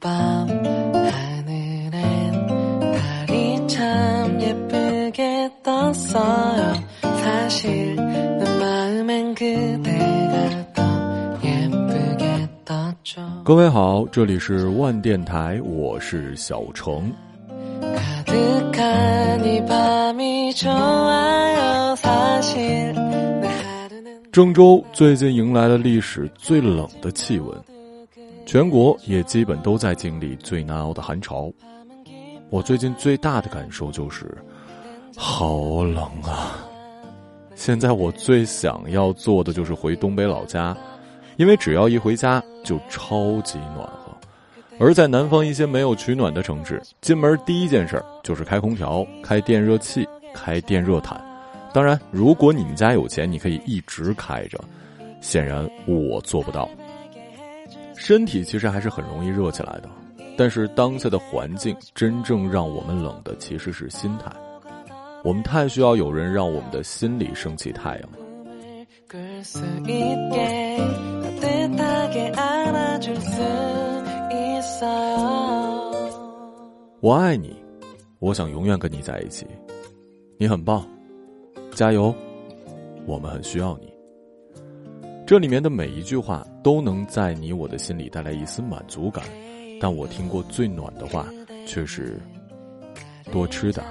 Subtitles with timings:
[0.00, 0.46] 吧
[13.44, 17.12] 各位好这里是万电台我是小程。
[24.30, 27.69] 郑州最近迎来了历史最冷的气温。
[28.44, 31.52] 全国也基本都在经历最难熬的寒潮。
[32.48, 34.36] 我最近最大的感受就是，
[35.16, 36.66] 好冷啊！
[37.54, 40.76] 现在我最想要做的就是回东北老家，
[41.36, 44.10] 因为只要一回家就超级暖和。
[44.78, 51.22] 而在南方一些没有取暖的城市，进门第一件事就是开空调、开电热器、开电热毯。
[51.72, 54.58] 当然，如果你们家有钱，你可以一直开着。
[55.20, 56.66] 显然我做不到。
[58.00, 59.90] 身体其实还是很容易热起来的。
[60.34, 64.32] 但是当下的环境真正让我们冷的其实是心态。
[65.22, 68.08] 我们太需要有人让我们的心里升起太阳。
[77.00, 77.54] 我爱你
[78.18, 79.46] 我想永远跟你在一起。
[80.38, 80.88] 你很棒
[81.72, 82.14] 加油
[83.04, 83.99] 我们很需要你。
[85.30, 89.24] 这里面的每一句话都能在你我的心里带来一丝满足感，
[89.80, 91.24] 但我听过最暖的话
[91.64, 92.20] 却是
[93.30, 93.86] 多吃点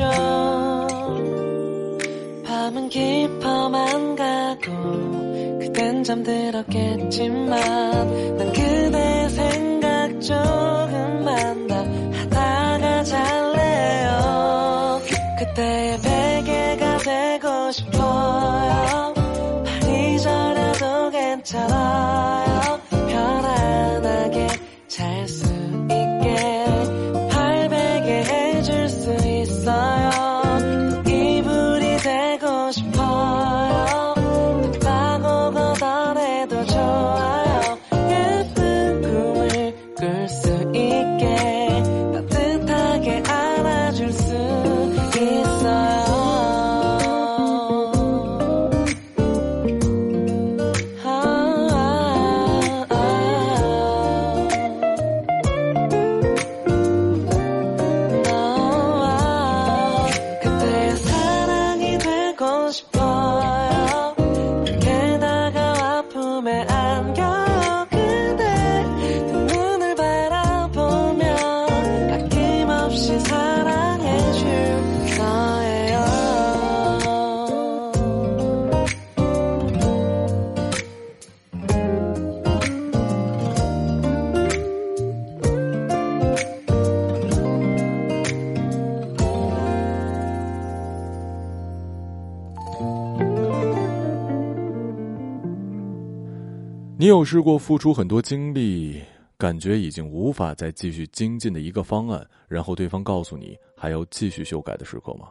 [0.00, 1.18] 싶죠
[2.46, 7.50] 밤은 깊어만 가고 그댄 잠들었겠지만
[8.38, 15.00] 난 그대 생각 조금만 더 하다가 잘래요.
[15.38, 19.14] 그때의 베개가 되고 싶어요.
[19.64, 22.39] 파리 저려도 괜찮아
[97.10, 99.02] 你有试过付出很多精力，
[99.36, 105.26] 感觉已经无法再继续精进的一个方案，然后对方告诉你还要继续修改的时刻吗？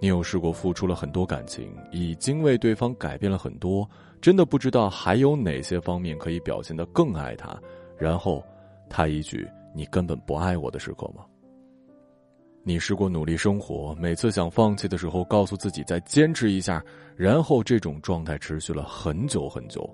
[0.00, 3.88] 你有试过付出了很多感情，已经为对方改变了很多，
[4.20, 7.56] 真的不知道还有哪些方面可以表现得更爱他，
[7.96, 8.42] 然后
[8.90, 11.24] 他一句“你根本不爱我”的时刻吗？
[12.64, 19.88] 你试过努力生活，每次想放弃的时候，告诉自己再坚持一下，然后这种状态持续了很久很久。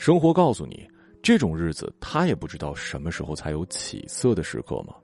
[0.00, 0.88] 生活告诉你，
[1.22, 4.94] 这种日子他也不知道什么时候才有起色的时刻吗？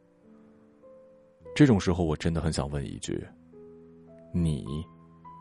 [1.54, 3.22] 这种时候，我真的很想问一句：
[4.32, 4.64] 你、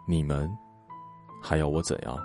[0.06, 0.51] 你们，
[1.41, 2.18] 还要我怎样？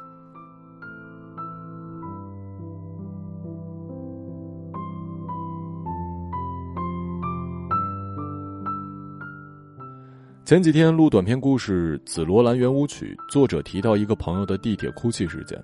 [10.44, 15.56] 前几天录短篇故事《紫罗兰圆舞曲》，作者提到一个朋友的地铁哭泣事件。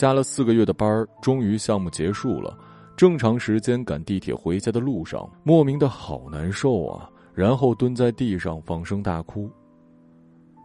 [0.00, 2.56] 加了四个月的班儿，终于项目结束了。
[2.96, 7.06] 正常时间赶地铁回家的路上，莫名的好难受啊！
[7.34, 9.50] 然后蹲在地上放声大哭。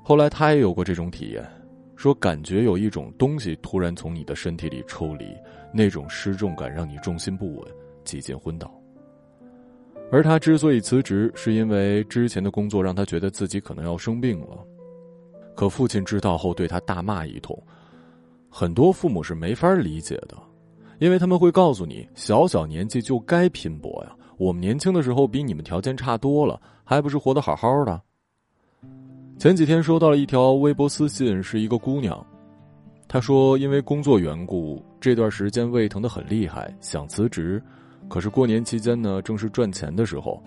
[0.05, 1.45] 后来他也有过这种体验，
[1.97, 5.25] 说感觉有一种东西突然从你的身体里抽离，
[5.73, 7.67] 那种失重感让你重心不稳，
[8.05, 8.73] 几近昏倒。
[10.13, 14.57] 而他之所以辞职，是因为之前的工作让他觉得自己可能要生病了。
[15.57, 17.61] 可父亲知道后，对他大骂一通。
[18.57, 20.37] 很多父母是没法理解的，
[20.99, 24.15] 因为他们会告诉你，小小年纪就该拼搏呀。
[24.37, 28.01] 我们年轻的时候比你们条件差多了，还不是活得好好的。
[29.37, 32.25] 前几天收到了一条微博私信，是一个姑娘，
[33.09, 37.61] 她说因为工作缘故，这段时间胃疼的很厉害，想辞职。
[38.07, 40.41] 可是过年期间呢，正是赚钱的时候。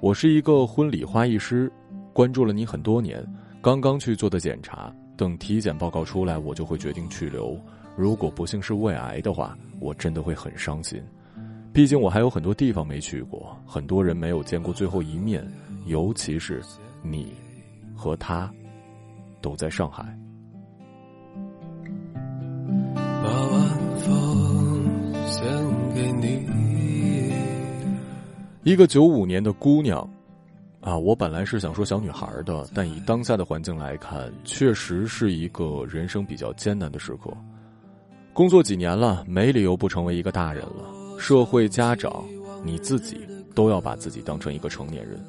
[0.00, 1.70] 我是一个婚礼花艺师，
[2.12, 3.24] 关注了你很多年，
[3.62, 4.92] 刚刚去做的检查。
[5.20, 7.54] 等体检报告出来，我就会决定去留。
[7.94, 10.98] 如果不幸是胃癌的话，我真的会很伤心。
[11.74, 15.46] 毕竟我还有很多地方没去过，很多人没有见过最后一面，
[15.84, 16.62] 尤其是
[17.02, 17.34] 你
[17.94, 18.50] 和他
[19.42, 20.18] 都在上海。
[22.94, 23.68] 把晚
[23.98, 24.82] 风
[25.26, 25.46] 献
[25.94, 26.46] 给你，
[28.62, 30.08] 一个九五年的姑娘。
[30.80, 37.30] 啊，我本来是想说小女孩的，但以当下的环境来看，确实是一个人生比较艰难的时刻。
[38.32, 41.18] 工作几年了，没理由不成为一个大人了。
[41.18, 42.24] 社会、家长，
[42.64, 43.20] 你自己
[43.54, 45.22] 都要把自己当成一个成年人。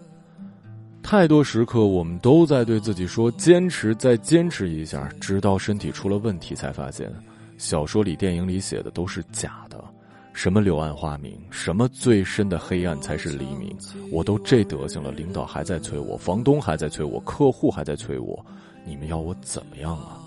[1.04, 7.12] 太多时刻，我们都在对自己说“坚持，再坚持一下”，直到身体出了问题，才发现
[7.58, 9.84] 小说里、电影里写的都是假的。
[10.34, 13.76] 什么柳暗花明，什么最深的黑暗才是黎明？
[14.12, 18.44] 我都这德行了，领导还在催我，房东还在催我，客户还在催我，
[18.86, 20.18] 你们要我怎么样啊？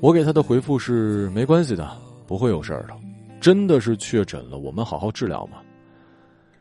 [0.00, 1.90] 我给他的回复是：没关系的，
[2.26, 2.94] 不会有事儿的。
[3.40, 5.58] 真的是确诊了，我们好好治疗嘛。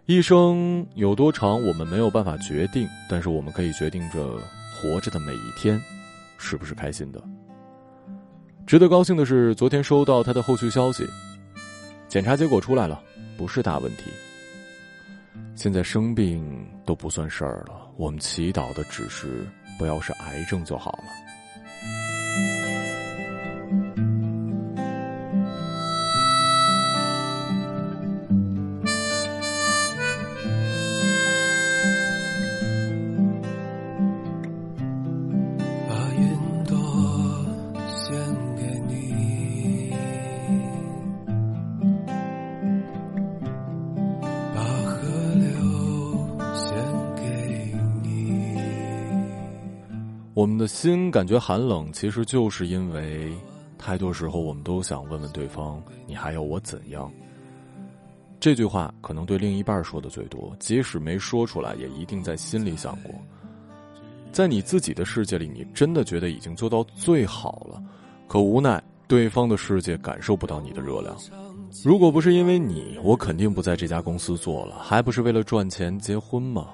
[0.06, 4.39] 一生有多长，我们没有办法决定，但是我们可以决定着
[4.74, 5.81] 活着的每一天，
[6.38, 7.22] 是不是开心的？
[8.66, 11.06] 值得高兴的是，昨天收到他的后续消息。
[12.07, 13.02] 检查结果出来了，
[13.38, 14.04] 不是大问题。
[15.56, 19.46] 现在生病都不算事儿了，我们祈祷的只是
[19.78, 21.25] 不要是癌症就好了。
[50.36, 53.34] 我们的心感觉寒冷，其实就是因为
[53.78, 57.10] 太多时候我们都想问问对方：“你还要我怎样？”
[58.38, 63.16] 这句话可能对另一半说的最多，即使没说出来，也一定在心里想过。
[64.34, 67.82] 在你自己的世界里，你真的觉得已经做到最好了，
[68.28, 71.16] 可无奈对方的世界感受不到你的热量。
[71.82, 76.72] 如果不是因为你，我肯定不在这家公司做了，还不是为了赚钱结婚吗？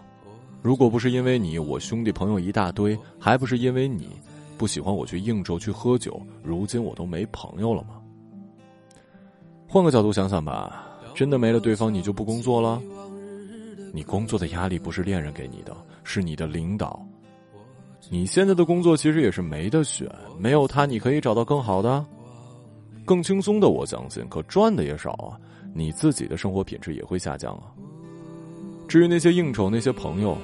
[0.62, 4.10] 如果不是因为你，我兄弟朋友一大堆，还不是因为你
[4.58, 8.00] 不喜欢我去应酬去喝酒，如今我都没朋友了吗？
[9.68, 10.86] 换个角度想想吧，
[11.16, 12.82] 真的没了对方，你就不工作了？
[13.94, 17.04] 你工作的压力不是恋人给你的，是你的领导。
[18.10, 22.06] 你现在的工作其实也是没得选，没有他，你可以找到更好的、
[23.04, 23.70] 更轻松的。
[23.70, 25.40] 我相信，可赚的也少啊，
[25.74, 27.74] 你自己的生活品质也会下降啊。
[28.88, 30.38] 至于那些应酬，那些朋友，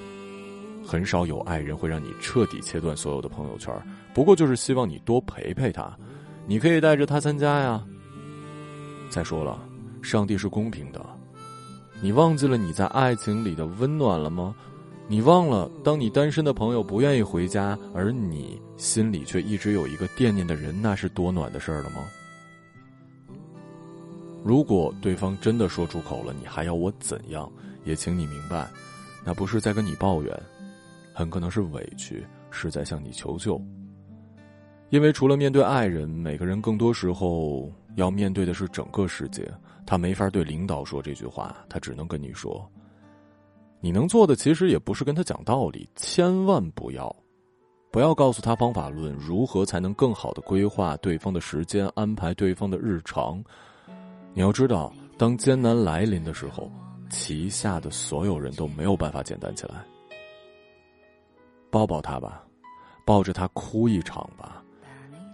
[0.88, 3.74] 很少有爱人会让你彻底切断所有的朋友圈。
[4.14, 5.94] 不过就是希望你多陪陪他，
[6.46, 7.84] 你可以带着他参加呀。
[9.10, 9.60] 再说了，
[10.02, 11.06] 上帝是公平的，
[12.02, 14.56] 你忘记了你在爱情里的温暖了吗？
[15.10, 22.06] 你忘了，当你单身的朋友不愿意回家，而你心里却一直有一个惦念的人，那是多暖的事儿了吗？
[24.44, 27.52] 如果对方真的说出口了，你还要我怎样？
[27.84, 28.68] 也请你明白，
[29.24, 30.44] 那不是在跟你抱怨，
[31.18, 33.60] 很可能是委屈，是在向你求救。
[34.92, 39.52] 因为除了面对爱人，每个人更多时候要面对的是整个世界。
[39.84, 42.70] 他没法对领导说这句话，他只能跟你说。
[43.80, 47.14] 你能做的其实也不是跟他讲道理，千万不要，
[47.90, 53.44] 不要告诉他方法论，如何才能更好的规划对方的时间，安排对方的日常。
[54.36, 56.72] 你要知道，当艰难来临的时候。
[57.10, 59.84] 旗下的所有人都没有办法简单起来。
[61.70, 62.44] 抱抱他吧，
[63.06, 64.64] 抱着他哭一场吧，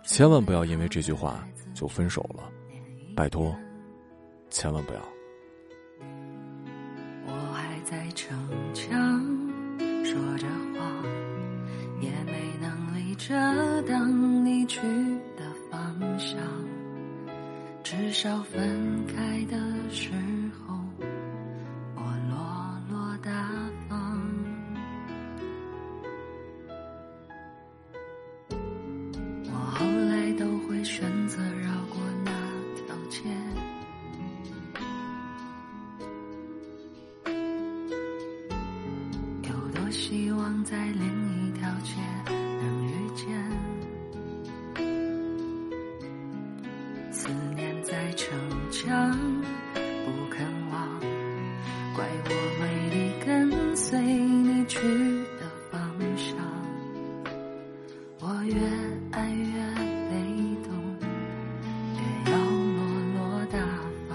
[0.03, 2.43] 千万不要因为这句话就分手了，
[3.15, 3.55] 拜托，
[4.49, 4.99] 千万不要。
[7.25, 8.37] 我还在逞
[8.73, 8.91] 强，
[10.03, 11.03] 说着话，
[12.01, 13.33] 也没能力遮
[13.83, 14.81] 挡你去
[15.37, 16.37] 的方向，
[17.83, 19.57] 至少分开的
[53.93, 54.79] 随你去
[55.39, 55.79] 的方
[56.17, 56.35] 向。
[58.21, 58.55] 我越
[59.11, 59.53] 爱越
[60.09, 60.15] 被
[60.63, 60.73] 动，
[61.93, 62.33] 越要
[62.73, 62.79] 落
[63.13, 63.59] 落大
[64.09, 64.11] 方。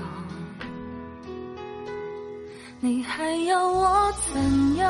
[2.80, 4.84] 你还要我怎样？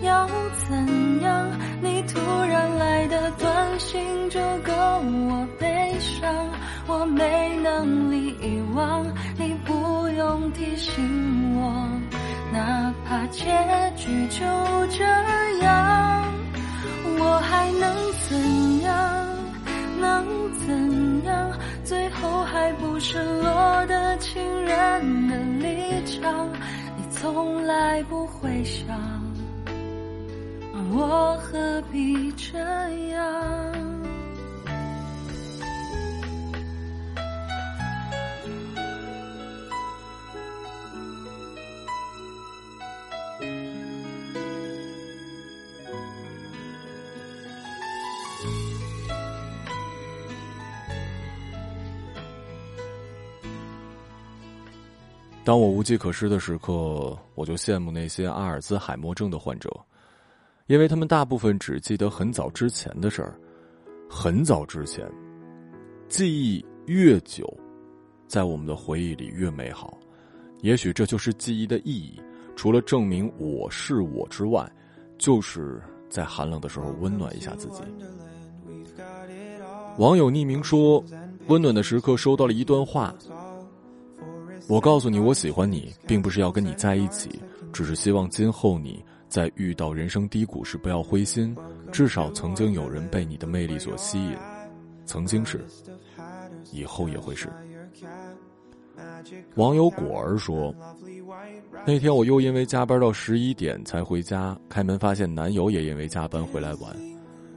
[0.00, 0.26] 要
[0.66, 1.46] 怎样？
[1.82, 4.00] 你突然来的短信
[4.30, 4.40] 就
[28.54, 28.86] 不会想。
[30.92, 32.56] 我何必这
[33.10, 33.93] 样？
[55.44, 59.70] 当我无计可施的时刻，我就羡慕那些阿尔兹海默症的患者。
[60.66, 63.38] 因为他们大部分只记得很早之前的事儿，
[64.08, 65.06] 很早之前，
[66.08, 67.46] 记忆越久，
[68.26, 69.98] 在我们的回忆里越美好。
[70.62, 72.18] 也许这就是记忆的意义，
[72.56, 74.66] 除了证明我是我之外，
[75.18, 77.82] 就是在寒冷的时候温暖一下自己。
[79.98, 81.04] 网友匿名说
[81.48, 83.14] ：“温暖的时刻收到了一段话，
[84.68, 87.40] 我告诉你，我喜欢你，并不是要跟你在一起，
[87.72, 91.56] 只是希望今后你。”在遇到人生低谷时，不要灰心，
[91.90, 94.36] 至少曾经有人被你的魅力所吸引，
[95.06, 95.64] 曾经是，
[96.70, 97.48] 以后也会是。
[99.56, 100.72] 网友果儿说
[101.84, 106.94] ：“那天我又因为加班到十一点才回家，开门发现男友也因为加班回来晚。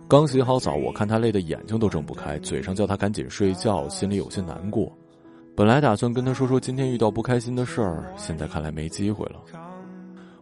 [0.08, 4.92] 刚洗好澡，我看他累得眼睛都睁不开，嘴上叫他赶紧睡觉，心里有些难过。
[5.58, 9.42] 本来打算跟他说说今天遇到不开心的事儿，现在看来没机会了。”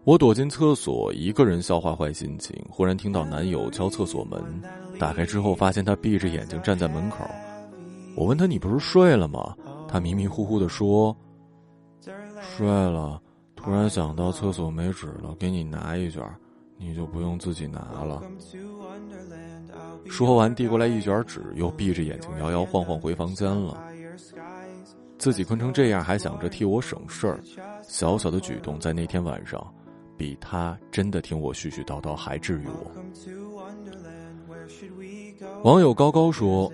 [0.03, 2.53] 我躲进厕所，一个人消化坏心情。
[2.69, 4.43] 忽然听到男友敲厕所门，
[4.99, 7.23] 打开之后发现他闭着眼睛站在门口。
[8.13, 9.55] 我问他：“你不是睡了吗？”
[9.87, 11.15] 他迷迷糊糊的说
[12.57, 13.21] ：“睡了。”
[13.55, 16.21] 突然想到厕所没纸了，给你拿一卷，
[16.77, 18.21] 你就不用自己拿了。
[20.09, 23.81] 说完，递过来一卷纸，又闭着眼睛摇摇晃晃回房间了。
[25.17, 27.39] 自己困成这样，还想着替我省事儿，
[27.81, 29.65] 小小的举动在那天晚上。
[30.17, 32.89] 比他真的听我絮絮叨叨还治愈我。
[35.61, 36.71] 网友高高说：“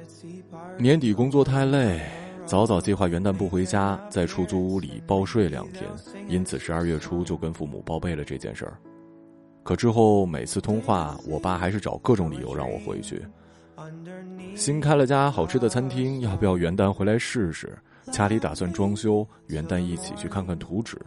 [0.77, 1.99] 年底工作太累，
[2.45, 5.89] 早早计划元旦不回家，在出租屋里暴睡两天，
[6.27, 8.77] 因此十二月初就跟父母报备了这件事儿。
[9.63, 13.23] 可之后每次通话，我爸还是找各种理由让我回去。
[14.55, 17.75] 新开了家好吃的餐厅，要不要元旦回来试试？
[18.11, 20.97] 家里打算装修，元旦一起去看看图纸。”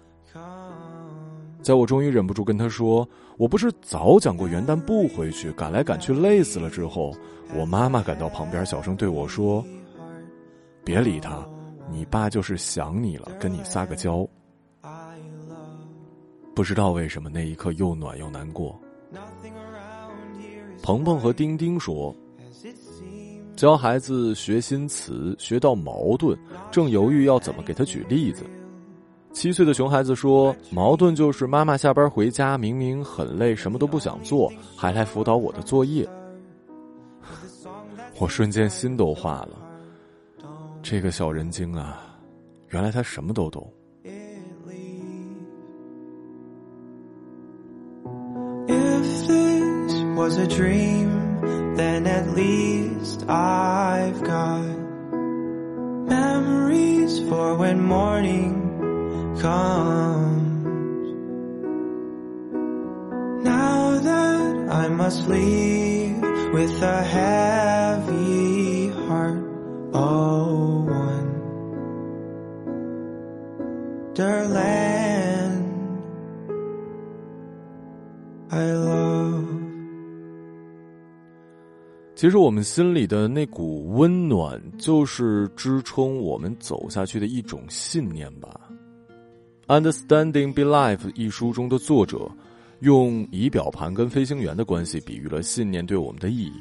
[1.62, 3.08] 在我终于忍不住跟他说
[3.38, 7.14] ：“我不是早讲过元旦不回去，赶来赶去累死了。”之后，
[7.54, 9.64] 我妈妈赶到旁边，小声对我说
[10.84, 11.42] ：“别理他，
[11.90, 14.28] 你爸就是想你了，跟你撒个娇。”
[16.54, 18.78] 不知道为什么那一刻又暖又难过。
[20.82, 22.14] 鹏鹏和丁丁说
[23.56, 26.36] ：“教孩子学新词，学到矛盾，
[26.70, 28.44] 正犹豫要怎么给他举例子。”
[29.32, 36.08] 七岁的熊孩子说：“矛盾就是妈妈下班回家，明明很累，什么都不想做，还来辅导我的作业。”
[38.20, 39.58] 我瞬间心都化了。
[40.82, 42.00] 这个小人精啊，
[42.68, 43.68] 原来他什么都懂。
[59.44, 61.12] Comes.
[63.44, 66.22] Now that I must leave
[66.54, 69.44] with a heavy heart,
[69.92, 70.86] oh,
[74.14, 75.64] wonderland
[78.50, 79.63] I love.
[82.24, 88.58] 其实我们心里的那股温暖，就是支撑我们走下去的一种信念吧。
[89.66, 92.26] 《Understanding Be Life》一书中的作者
[92.80, 96.54] 用仪表盘跟飞行员的关系比喻了信念对我们的意义。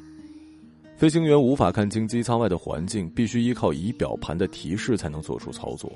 [0.98, 5.90] 飞行员无法看清机舱外的环境，必须依靠仪表盘的提示才能做出操作。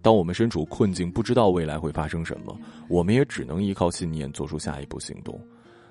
[0.00, 2.58] 当我们身处困境，不知道未来会发生什么，
[2.88, 5.38] 我们也只能依靠信念做出下一步行动。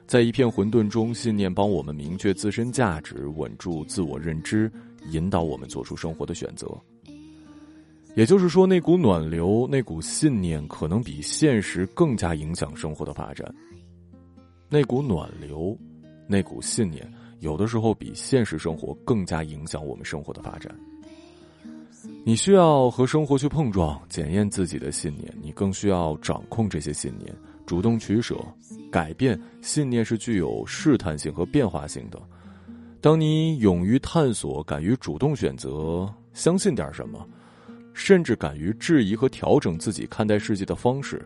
[0.10, 4.70] 在一片混沌中，信念帮我们明确自身价值，稳住自我认知，
[5.12, 6.68] 引导我们做出生活的选择。
[8.16, 13.54] 也就是说，那股暖流，那股信念，可能比现实更加影响生活的发展。
[14.68, 15.78] 那股暖流，
[16.26, 17.08] 那股信念，
[17.42, 20.76] 有的时候比现实生活更加影响我们生活的发展。
[22.26, 27.32] 你需要和生活去碰撞，检验自己的信念；你更需要掌控这些信念，
[27.70, 28.36] 主动取舍、
[28.92, 29.40] 改变。
[29.62, 32.20] 信念是具有试探性和变化性的。
[33.00, 37.24] 当你勇于探索，敢于主动选择，相信点什么，
[37.94, 41.24] 甚至敢于质疑和调整自己看待世界的方式，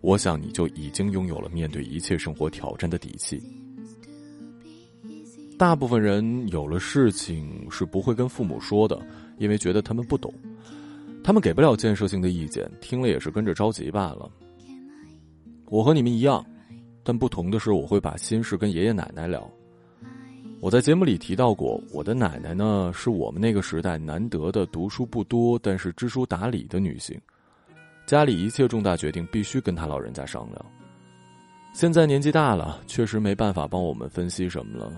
[0.00, 3.38] 我想你就已经拥有了面对一切生活挑战的底气。
[5.58, 8.98] 大部分人有了事情是不会跟父母说的。
[9.36, 10.32] 因为觉得他们不懂，
[11.22, 14.30] 他们给不了建设性的意见，听了也是跟着着急罢了。
[15.70, 16.44] 我和你们一样，
[17.02, 19.48] 但不同的是，我会把心事跟爷爷奶奶聊。
[20.60, 27.20] 我在节目里提到过，我的奶奶呢，是我们那个时代难得的读书不多，但是知书达理的女性。
[28.06, 30.66] 家里一切重大决定必须跟她老人家商量。
[31.74, 34.90] 现在年纪大了，确实没办法帮我们分析什么了，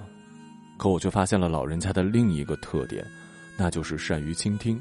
[0.79, 3.05] 可我却发现了老人家的另一个特点。
[3.59, 4.81] 那就是善于倾听。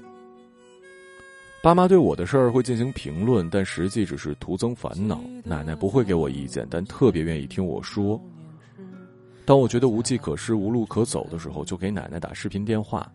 [1.61, 5.19] 爸妈对我的事儿会进行评论，但实际只是徒增烦恼。
[5.43, 8.19] 奶奶不会给我意见，但特别愿意听我说。
[9.45, 13.11] 当我觉得无计可施、无路可走的时候，就给奶奶打视频电话。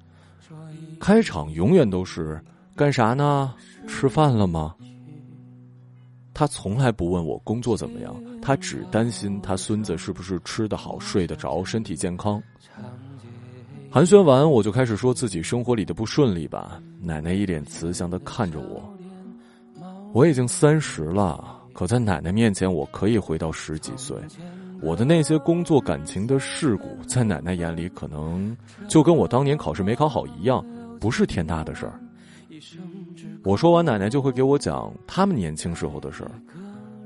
[1.00, 2.38] 开场永远都是
[2.76, 3.54] “干啥呢？
[3.86, 4.74] 吃饭了吗？”
[6.34, 12.42] 他从来不问我工作怎么样，他只担心他孙子是不是吃得好、睡得着、身体健康。
[13.94, 16.82] 寒暄完，我就开始说自己生活里的不顺利吧。
[17.00, 18.82] 奶奶一脸慈祥的看着我。
[20.12, 24.16] 我已经三十了，可在奶奶面前，我可以回到十几岁。
[24.82, 28.56] 我的那些工作、感情的事故，在奶奶眼里，可能
[28.88, 30.66] 就跟我当年考试没考好一样，
[30.98, 32.00] 不是天大的事儿。
[33.44, 36.32] 我说完，奶奶就会给我讲他们年轻时候的事儿，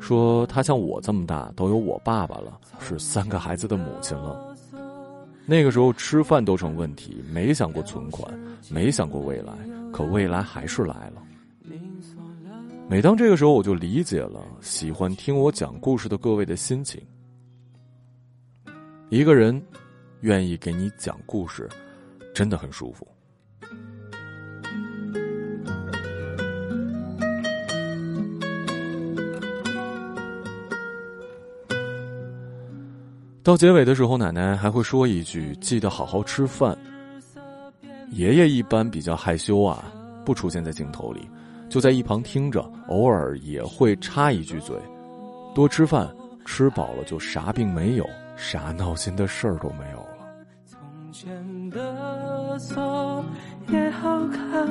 [0.01, 4.48] 说她像我这么大，都有我爸爸了，是三个孩子的母亲了。
[5.51, 8.31] 那个时候吃饭都成问题，没想过存款，
[8.71, 9.55] 没想过未来，
[9.91, 11.23] 可未来还是来了。
[12.87, 17.01] 每当这个时候，我就理解了喜欢听我讲故事的各位的心情。
[19.09, 19.59] 一个人
[20.21, 21.67] 愿意给你讲故事，
[22.35, 23.09] 真的很舒服。
[33.49, 36.77] 到结尾的时候，奶奶还会说一句：“记得好好吃饭。”
[38.13, 39.91] 爷爷一般比较害羞啊，
[40.23, 41.27] 不出现在镜头里，
[41.71, 44.77] 就在一旁听着，偶尔也会插一句嘴
[45.57, 48.07] ：“多吃饭，吃饱了就啥病没有，
[48.37, 50.19] 啥闹心的事儿都没有了。”
[50.69, 50.79] 从
[51.11, 53.25] 前的锁
[53.69, 54.69] 也好看，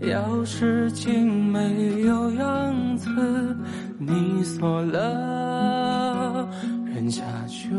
[0.00, 3.10] 钥匙精没有样子，
[3.98, 5.83] 你锁了。
[7.14, 7.70] 人家就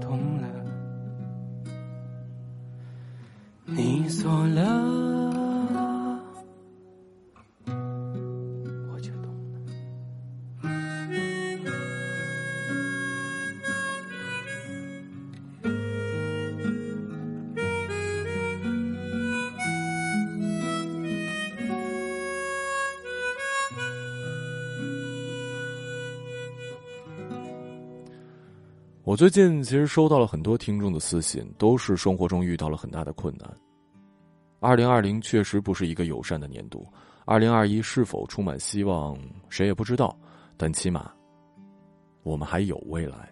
[0.00, 0.48] 懂了，
[3.66, 4.81] 你锁了，
[29.12, 33.46] 我最近其实收到了很多听众的私信，都是生活中遇到了很大的困难。
[34.58, 36.88] 二零二零确实不是一个友善的年度，
[37.26, 39.14] 二零二一是否充满希望，
[39.50, 40.18] 谁也不知道。
[40.56, 41.12] 但起码，
[42.22, 43.30] 我们还有未来。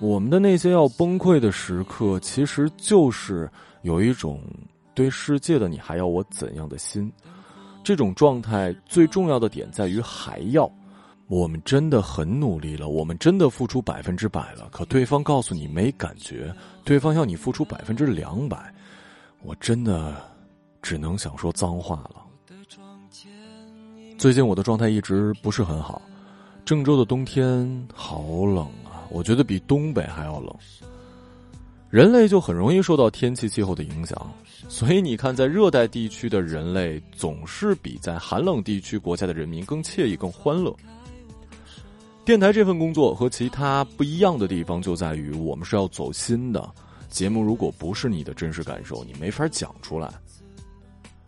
[0.00, 3.48] 我们的那些要崩溃的时刻，其实就是
[3.82, 4.42] 有一种
[4.92, 7.12] 对世界的你还要我怎样的心。
[7.84, 10.68] 这种状态最重要的点在于还要。
[11.30, 16.52] 我们真的很努力了，我们真的付出百分之百了，可对方告诉你没感觉，
[16.84, 18.58] 对方要你付出百分之两百，
[19.40, 20.20] 我真的
[20.82, 22.26] 只能想说脏话了。
[24.18, 26.02] 最近我的状态一直不是很好，
[26.64, 30.52] 郑州的冬天好冷啊，我觉得比东北还要冷。
[31.90, 34.34] 人类就很容易受到天气气候的影响，
[34.68, 40.74] 所以你看，在热带地区的人类总是比在寒冷地区国家的人民更惬意、更欢乐。
[42.30, 46.72] 电台这份工作和其他不一样的地方就在于，我们是要走心的。
[47.08, 50.08] 节目如果不是你的真实感受，你没法讲出来。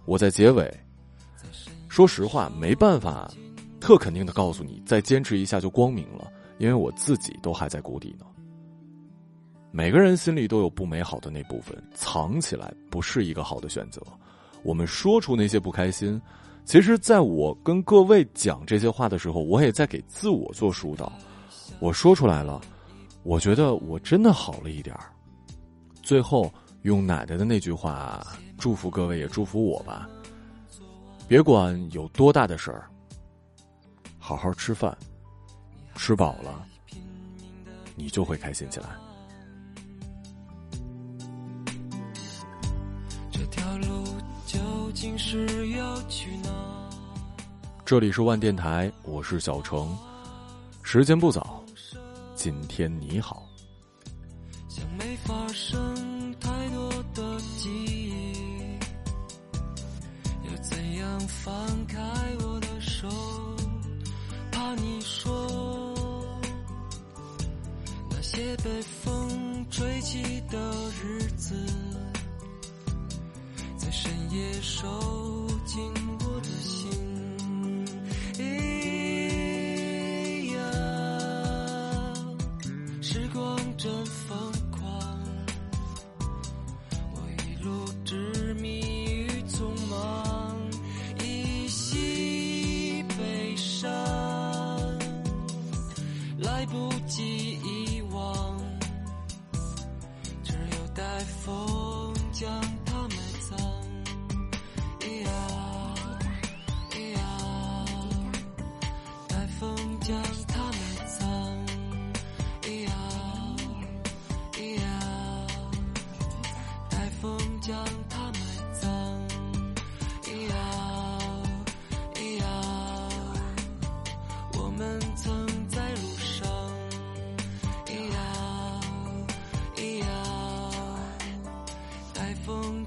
[0.04, 0.72] 我在结尾，
[1.88, 3.28] 说实话，没办法，
[3.80, 8.24] 特肯定的告诉你，再坚持一下就光明了，因为我自己都还在谷底呢。
[9.72, 14.00] 每个人心里都有不美好的那部分，藏起来不是一个好的选择。
[14.62, 16.22] 我们说出那些不开心，
[16.64, 21.12] 其实在我跟各位讲这些话的时候，我也在给自我做疏导。
[21.80, 22.60] 我说出来了，
[23.24, 25.12] 我觉得我真的好了一点儿。
[26.02, 30.08] 最后用奶奶的那句话祝福各位，也祝福我吧。
[31.28, 32.88] 别管有多大的事儿，
[34.18, 34.96] 好好吃饭，
[35.94, 36.64] 吃饱了，
[37.96, 38.86] 你就会开心起来。
[43.30, 44.04] 这条路
[44.52, 44.60] 究
[44.92, 46.50] 竟是要去哪？
[47.86, 49.96] 这里是万电台，我是小程。
[50.82, 51.64] 时间不早，
[52.34, 53.48] 今天你好。
[54.68, 55.91] 像没发生
[83.82, 84.71] 阵风。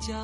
[0.05, 0.21] 将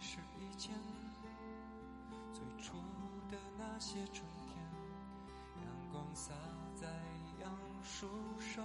[0.00, 0.74] 是以前，
[2.32, 2.78] 最初
[3.30, 4.56] 的那些春天，
[5.62, 6.32] 阳光洒
[6.74, 6.88] 在
[7.38, 8.08] 杨树
[8.40, 8.64] 上，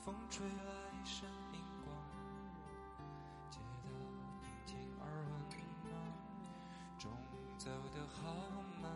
[0.00, 1.92] 风吹来闪银光，
[3.50, 3.90] 街道
[4.40, 5.92] 平静而温暖，
[6.98, 7.10] 钟
[7.58, 8.32] 走得好
[8.80, 8.90] 慢，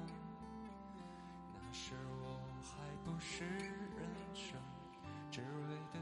[1.53, 2.71] 那时我还
[3.05, 4.61] 不是人生
[5.31, 6.01] 滋味的